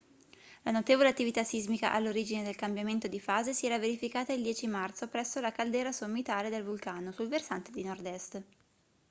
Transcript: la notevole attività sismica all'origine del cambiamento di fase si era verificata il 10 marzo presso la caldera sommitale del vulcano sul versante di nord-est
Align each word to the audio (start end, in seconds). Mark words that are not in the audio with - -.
la 0.63 0.71
notevole 0.71 1.09
attività 1.09 1.43
sismica 1.43 1.91
all'origine 1.91 2.41
del 2.41 2.55
cambiamento 2.55 3.07
di 3.07 3.19
fase 3.19 3.53
si 3.53 3.67
era 3.67 3.77
verificata 3.77 4.33
il 4.33 4.41
10 4.41 4.65
marzo 4.65 5.07
presso 5.07 5.39
la 5.39 5.51
caldera 5.51 5.91
sommitale 5.91 6.49
del 6.49 6.63
vulcano 6.63 7.11
sul 7.11 7.27
versante 7.27 7.69
di 7.69 7.83
nord-est 7.83 8.43